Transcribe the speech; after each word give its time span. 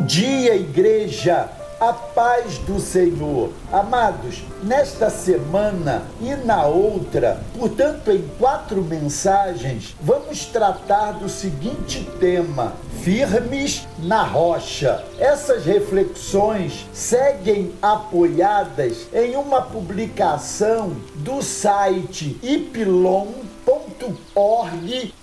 Bom 0.00 0.06
dia, 0.06 0.56
igreja! 0.56 1.46
A 1.78 1.92
paz 1.92 2.56
do 2.56 2.80
Senhor. 2.80 3.52
Amados, 3.70 4.42
nesta 4.62 5.10
semana 5.10 6.04
e 6.22 6.34
na 6.36 6.64
outra, 6.64 7.38
portanto, 7.58 8.10
em 8.10 8.24
quatro 8.38 8.82
mensagens, 8.82 9.94
vamos 10.00 10.46
tratar 10.46 11.12
do 11.12 11.28
seguinte 11.28 12.08
tema: 12.18 12.72
firmes 13.02 13.86
na 13.98 14.22
rocha. 14.22 15.04
Essas 15.18 15.66
reflexões 15.66 16.86
seguem 16.94 17.70
apoiadas 17.82 19.06
em 19.12 19.36
uma 19.36 19.60
publicação 19.60 20.96
do 21.16 21.42
site 21.42 22.38
Ipilon 22.42 23.26
www.org.br, 24.00 25.20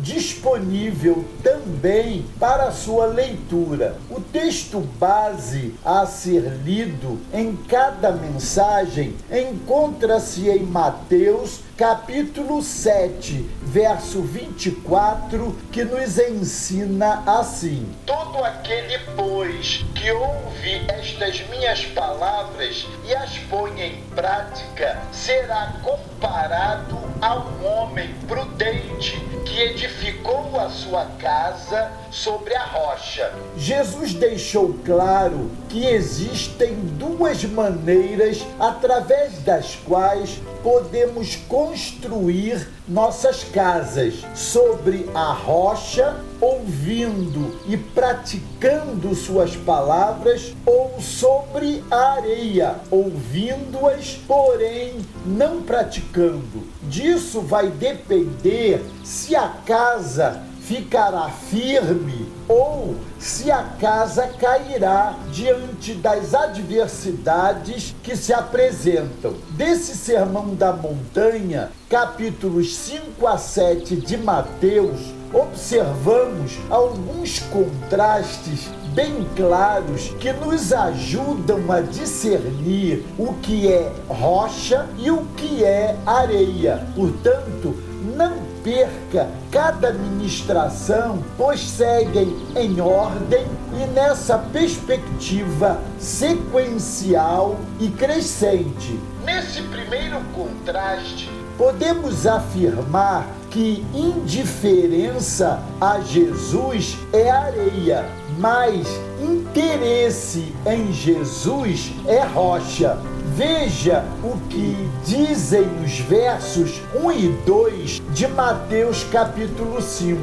disponível 0.00 1.24
também 1.42 2.24
para 2.38 2.70
sua 2.70 3.06
leitura. 3.06 3.96
O 4.08 4.20
texto 4.20 4.80
base 4.98 5.74
a 5.84 6.06
ser 6.06 6.60
lido 6.64 7.18
em 7.34 7.56
cada 7.56 8.12
mensagem 8.12 9.16
encontra-se 9.30 10.48
em 10.48 10.62
Mateus 10.62 11.60
capítulo 11.82 12.62
7, 12.62 13.44
verso 13.60 14.22
24, 14.22 15.52
que 15.72 15.82
nos 15.82 16.16
ensina 16.16 17.24
assim: 17.26 17.92
Todo 18.06 18.44
aquele, 18.44 19.00
pois, 19.16 19.84
que 19.92 20.12
ouve 20.12 20.80
estas 20.86 21.40
minhas 21.48 21.84
palavras 21.86 22.86
e 23.04 23.12
as 23.12 23.36
põe 23.50 23.82
em 23.82 24.00
prática, 24.14 25.02
será 25.10 25.72
comparado 25.82 27.00
a 27.20 27.34
um 27.34 27.66
homem 27.66 28.14
prudente 28.28 29.20
edificou 29.62 30.58
a 30.58 30.68
sua 30.68 31.04
casa 31.20 31.92
sobre 32.10 32.54
a 32.54 32.64
rocha. 32.64 33.32
Jesus 33.56 34.12
deixou 34.12 34.74
claro 34.84 35.50
que 35.68 35.86
existem 35.86 36.74
duas 36.98 37.44
maneiras 37.44 38.44
através 38.58 39.38
das 39.42 39.76
quais 39.76 40.40
podemos 40.62 41.36
construir 41.48 42.68
nossas 42.88 43.44
casas 43.44 44.24
sobre 44.34 45.08
a 45.14 45.32
rocha, 45.32 46.16
ouvindo 46.40 47.60
e 47.68 47.76
praticando 47.76 49.14
suas 49.14 49.56
palavras, 49.56 50.54
ou 50.66 51.00
sobre 51.00 51.84
a 51.90 52.14
areia, 52.14 52.76
ouvindo-as, 52.90 54.18
porém 54.26 54.98
não 55.24 55.62
praticando. 55.62 56.64
Disso 56.92 57.40
vai 57.40 57.70
depender 57.70 58.84
se 59.02 59.34
a 59.34 59.48
casa 59.64 60.42
ficará 60.60 61.30
firme 61.30 62.30
ou 62.46 62.96
se 63.18 63.50
a 63.50 63.62
casa 63.80 64.26
cairá 64.38 65.16
diante 65.32 65.94
das 65.94 66.34
adversidades 66.34 67.96
que 68.02 68.14
se 68.14 68.34
apresentam. 68.34 69.32
Desse 69.52 69.96
Sermão 69.96 70.54
da 70.54 70.74
Montanha, 70.74 71.70
capítulos 71.88 72.76
5 72.76 73.26
a 73.26 73.38
7 73.38 73.96
de 73.96 74.18
Mateus, 74.18 75.00
observamos 75.32 76.58
alguns 76.68 77.38
contrastes 77.38 78.70
bem 78.94 79.26
claros 79.34 80.08
que 80.20 80.32
nos 80.32 80.72
ajudam 80.72 81.70
a 81.72 81.80
discernir 81.80 83.04
o 83.18 83.32
que 83.34 83.72
é 83.72 83.90
rocha 84.08 84.86
e 84.98 85.10
o 85.10 85.24
que 85.36 85.64
é 85.64 85.96
areia. 86.04 86.86
Portanto, 86.94 87.74
não 88.16 88.36
perca 88.62 89.28
cada 89.50 89.92
ministração, 89.92 91.22
pois 91.36 91.60
seguem 91.60 92.36
em 92.54 92.80
ordem 92.80 93.46
e 93.72 93.86
nessa 93.94 94.38
perspectiva 94.38 95.80
sequencial 95.98 97.56
e 97.80 97.88
crescente. 97.88 98.98
Nesse 99.24 99.62
primeiro 99.62 100.20
contraste, 100.34 101.30
podemos 101.56 102.26
afirmar 102.26 103.26
que 103.52 103.84
indiferença 103.94 105.62
a 105.78 106.00
Jesus 106.00 106.96
é 107.12 107.30
areia, 107.30 108.06
mas 108.38 108.86
interesse 109.20 110.54
em 110.66 110.90
Jesus 110.90 111.92
é 112.06 112.22
rocha. 112.24 112.98
Veja 113.36 114.04
o 114.24 114.38
que 114.48 114.74
dizem 115.04 115.66
os 115.84 115.98
versos 116.00 116.80
1 116.94 117.12
e 117.12 117.28
2 117.44 118.02
de 118.14 118.26
Mateus 118.28 119.04
capítulo 119.04 119.82
5. 119.82 120.18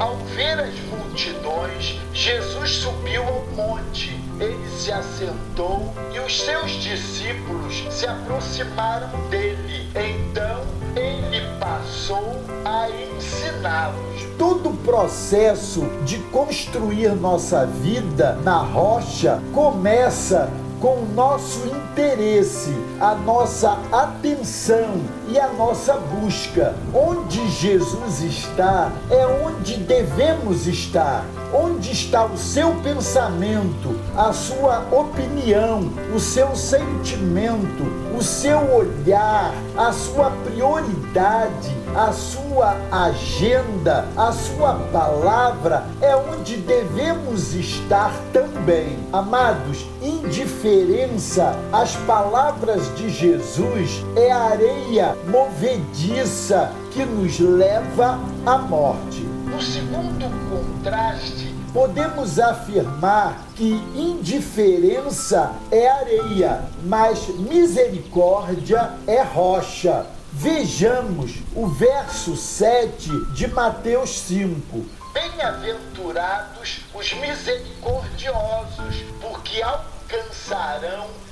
Ao 0.00 0.16
ver 0.34 0.58
as 0.58 0.74
multidões, 0.80 2.00
Jesus 2.12 2.70
subiu 2.70 3.22
ao 3.22 3.46
monte. 3.56 4.10
Ele 4.40 4.68
se 4.76 4.90
assentou 4.90 5.94
e 6.12 6.18
os 6.18 6.40
seus 6.40 6.72
discípulos 6.72 7.84
se 7.90 8.06
aproximaram 8.06 9.08
dele. 9.28 9.88
Então 9.94 10.64
ele 10.96 11.51
passou 11.82 12.40
a 12.64 12.88
ensiná-los. 12.88 14.22
Todo 14.38 14.70
o 14.70 14.76
processo 14.78 15.82
de 16.04 16.18
construir 16.30 17.14
nossa 17.14 17.66
vida 17.66 18.38
na 18.44 18.58
rocha 18.58 19.42
começa 19.52 20.48
com 20.80 20.96
o 20.96 21.08
nosso 21.14 21.64
interesse, 21.68 22.74
a 23.00 23.14
nossa 23.14 23.78
atenção 23.92 25.00
e 25.28 25.38
a 25.38 25.46
nossa 25.52 25.94
busca. 25.94 26.74
Onde 26.92 27.48
Jesus 27.50 28.20
está 28.20 28.90
é 29.08 29.24
onde 29.46 29.76
devemos 29.76 30.66
estar. 30.66 31.24
Onde 31.54 31.92
está 31.92 32.24
o 32.24 32.36
seu 32.36 32.74
pensamento, 32.82 34.00
a 34.16 34.32
sua 34.32 34.84
opinião, 34.90 35.88
o 36.12 36.18
seu 36.18 36.56
sentimento, 36.56 37.84
seu 38.22 38.58
olhar, 38.74 39.52
a 39.76 39.92
sua 39.92 40.30
prioridade, 40.30 41.76
a 41.94 42.12
sua 42.12 42.76
agenda, 42.90 44.08
a 44.16 44.32
sua 44.32 44.74
palavra 44.92 45.86
é 46.00 46.14
onde 46.16 46.56
devemos 46.56 47.54
estar 47.54 48.12
também. 48.32 48.98
Amados, 49.12 49.86
indiferença 50.00 51.58
às 51.72 51.96
palavras 51.96 52.94
de 52.96 53.10
Jesus 53.10 54.04
é 54.16 54.30
areia 54.30 55.16
movediça 55.26 56.72
que 56.92 57.04
nos 57.04 57.38
leva 57.40 58.18
à 58.46 58.58
morte. 58.58 59.22
No 59.46 59.60
segundo 59.60 60.26
contraste, 60.48 61.61
podemos 61.72 62.38
afirmar 62.38 63.46
que 63.56 63.72
indiferença 63.94 65.54
é 65.70 65.88
areia, 65.88 66.64
mas 66.84 67.28
misericórdia 67.28 68.92
é 69.06 69.22
rocha. 69.22 70.06
Vejamos 70.32 71.40
o 71.54 71.66
verso 71.66 72.36
7 72.36 73.08
de 73.34 73.46
Mateus 73.48 74.20
5. 74.20 74.84
Bem-aventurados 75.12 76.80
os 76.94 77.12
misericordiosos, 77.14 79.04
porque 79.20 79.62
alcançarão. 79.62 81.31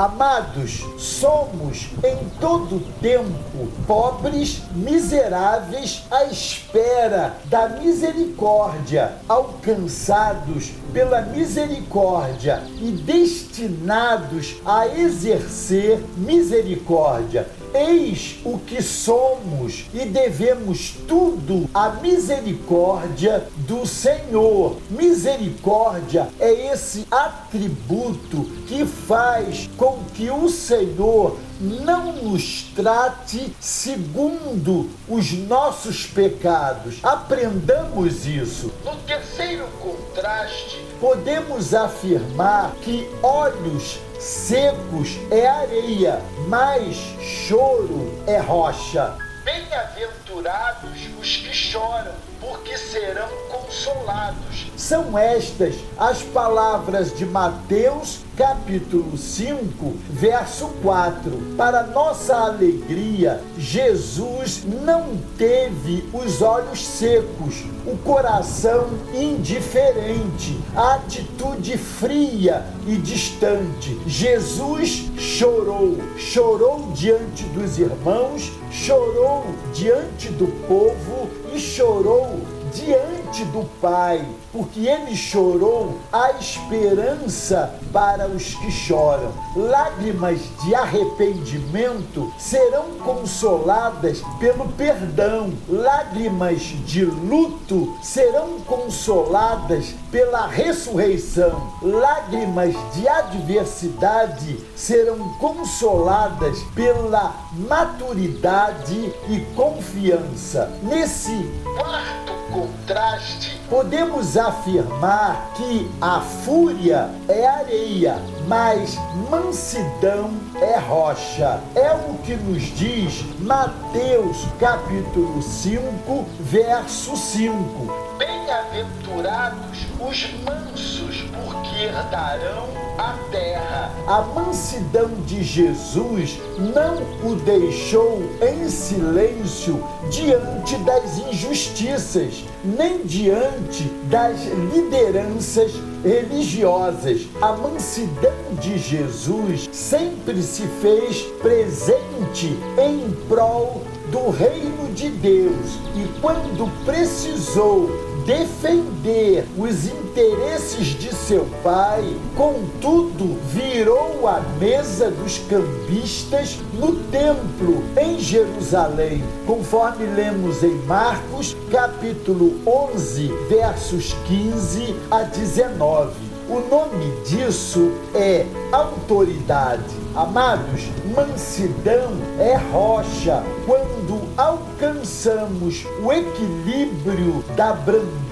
Amados, 0.00 0.82
somos 0.96 1.90
em 2.02 2.16
todo 2.40 2.80
tempo 3.02 3.68
pobres, 3.86 4.62
miseráveis, 4.74 6.04
à 6.10 6.24
espera 6.24 7.34
da 7.44 7.68
misericórdia, 7.68 9.12
alcançados 9.28 10.70
pela 10.90 11.20
misericórdia 11.20 12.62
e 12.80 12.92
destinados 12.92 14.56
a 14.64 14.88
exercer 14.88 16.02
misericórdia. 16.16 17.46
Eis 17.72 18.36
o 18.44 18.58
que 18.58 18.82
somos 18.82 19.86
e 19.94 20.04
devemos 20.04 20.94
tudo 21.06 21.68
à 21.72 21.90
misericórdia 21.90 23.46
do 23.58 23.86
Senhor. 23.86 24.78
Misericórdia 24.90 26.28
é 26.40 26.72
esse 26.72 27.06
atributo 27.10 28.44
que 28.66 28.84
faz 28.84 29.68
com 29.76 30.00
que 30.14 30.30
o 30.30 30.48
Senhor 30.48 31.38
não 31.60 32.12
nos 32.12 32.64
trate 32.74 33.54
segundo 33.60 34.88
os 35.08 35.32
nossos 35.32 36.06
pecados. 36.06 36.98
Aprendamos 37.02 38.26
isso. 38.26 38.72
No 38.84 38.96
terceiro 38.96 39.66
contraste, 39.80 40.84
podemos 40.98 41.74
afirmar 41.74 42.74
que 42.82 43.08
olhos 43.22 43.98
secos 44.20 45.18
é 45.30 45.46
areia, 45.46 46.20
mas 46.46 46.94
choro 47.18 48.22
é 48.26 48.38
rocha. 48.38 49.16
Bem-aventurados 49.44 51.08
os 51.18 51.36
que 51.36 51.54
choram, 51.54 52.12
porque 52.38 52.76
serão 52.76 53.28
consolados. 53.48 54.66
São 54.76 55.18
estas 55.18 55.74
as 55.96 56.22
palavras 56.22 57.16
de 57.16 57.24
Mateus 57.24 58.20
capítulo 58.40 59.18
5, 59.18 59.92
verso 60.08 60.68
4. 60.82 61.30
Para 61.58 61.82
nossa 61.82 62.34
alegria, 62.34 63.38
Jesus 63.58 64.62
não 64.82 65.18
teve 65.36 66.08
os 66.10 66.40
olhos 66.40 66.82
secos, 66.82 67.66
o 67.86 67.98
coração 67.98 68.88
indiferente, 69.12 70.58
a 70.74 70.94
atitude 70.94 71.76
fria 71.76 72.64
e 72.86 72.96
distante. 72.96 74.00
Jesus 74.06 75.10
chorou, 75.18 75.98
chorou 76.16 76.92
diante 76.94 77.44
dos 77.44 77.78
irmãos, 77.78 78.50
chorou 78.70 79.54
diante 79.74 80.30
do 80.30 80.46
povo 80.66 81.28
e 81.52 81.60
chorou 81.60 82.40
diante 82.72 83.09
do 83.44 83.64
Pai, 83.80 84.24
porque 84.52 84.86
ele 84.86 85.16
chorou 85.16 85.98
a 86.12 86.32
esperança 86.32 87.74
para 87.92 88.26
os 88.28 88.54
que 88.54 88.70
choram. 88.70 89.32
Lágrimas 89.56 90.40
de 90.62 90.74
arrependimento 90.74 92.32
serão 92.38 92.94
consoladas 93.04 94.22
pelo 94.38 94.68
perdão. 94.72 95.52
Lágrimas 95.68 96.60
de 96.60 97.04
luto 97.04 97.96
serão 98.02 98.60
consoladas 98.60 99.94
pela 100.10 100.46
ressurreição. 100.46 101.72
Lágrimas 101.82 102.74
de 102.94 103.08
adversidade 103.08 104.58
serão 104.76 105.18
consoladas 105.34 106.58
pela 106.74 107.34
maturidade 107.68 109.12
e 109.28 109.40
confiança. 109.54 110.70
Nesse 110.82 111.50
quarto 111.76 112.29
contraste, 112.50 113.60
podemos 113.68 114.36
afirmar 114.36 115.52
que 115.56 115.90
a 116.00 116.20
fúria 116.20 117.10
é 117.28 117.46
areia, 117.46 118.16
mas 118.46 118.96
mansidão 119.30 120.30
é 120.60 120.78
rocha. 120.78 121.60
É 121.74 121.92
o 121.92 122.14
que 122.18 122.34
nos 122.34 122.62
diz 122.76 123.24
Mateus 123.40 124.46
capítulo 124.58 125.42
5, 125.42 126.26
verso 126.40 127.16
5. 127.16 128.09
Bem-aventurados 128.50 129.86
os 130.00 130.28
mansos, 130.44 131.24
porque 131.44 131.84
herdarão 131.84 132.66
a 132.98 133.16
terra. 133.30 133.92
A 134.08 134.22
mansidão 134.22 135.08
de 135.24 135.44
Jesus 135.44 136.36
não 136.58 136.96
o 137.30 137.36
deixou 137.36 138.20
em 138.42 138.68
silêncio 138.68 139.80
diante 140.10 140.76
das 140.78 141.18
injustiças, 141.18 142.42
nem 142.64 143.04
diante 143.04 143.84
das 144.10 144.40
lideranças 144.74 145.70
religiosas. 146.02 147.28
A 147.40 147.52
mansidão 147.52 148.34
de 148.60 148.76
Jesus 148.78 149.70
sempre 149.70 150.42
se 150.42 150.66
fez 150.82 151.22
presente 151.40 152.58
em 152.76 153.12
prol 153.28 153.84
do 154.10 154.28
reino 154.30 154.92
de 154.92 155.08
Deus 155.08 155.78
e 155.94 156.20
quando 156.20 156.68
precisou 156.84 158.09
defender 158.30 159.44
os 159.58 159.86
interesses 159.86 160.86
de 160.86 161.12
seu 161.12 161.48
pai, 161.64 162.16
contudo, 162.36 163.36
virou 163.48 164.28
a 164.28 164.40
mesa 164.60 165.10
dos 165.10 165.38
cambistas 165.48 166.60
no 166.74 166.94
templo 167.10 167.82
em 168.00 168.20
Jerusalém, 168.20 169.24
conforme 169.44 170.06
lemos 170.06 170.62
em 170.62 170.76
Marcos, 170.86 171.56
capítulo 171.72 172.60
11, 172.94 173.32
versos 173.48 174.12
15 174.28 174.94
a 175.10 175.24
19. 175.24 176.12
O 176.48 176.60
nome 176.70 177.12
disso 177.24 177.90
é 178.14 178.46
autoridade. 178.70 179.82
Amados, 180.14 180.82
mansidão 181.16 182.12
é 182.38 182.54
rocha 182.72 183.42
quando 183.66 183.99
alcançamos 184.36 185.84
o 186.02 186.12
equilíbrio 186.12 187.44
da 187.56 187.72
brandura 187.72 188.29